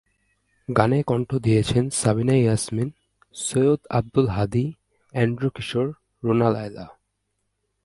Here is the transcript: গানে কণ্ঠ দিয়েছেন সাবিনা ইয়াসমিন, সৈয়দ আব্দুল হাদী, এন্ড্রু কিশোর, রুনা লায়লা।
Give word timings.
গানে 0.69 0.99
কণ্ঠ 1.03 1.29
দিয়েছেন 1.35 1.83
সাবিনা 1.99 2.35
ইয়াসমিন, 2.35 2.89
সৈয়দ 3.35 3.81
আব্দুল 3.89 4.27
হাদী, 4.27 4.65
এন্ড্রু 5.13 5.47
কিশোর, 5.55 5.87
রুনা 6.23 6.47
লায়লা। 6.49 6.85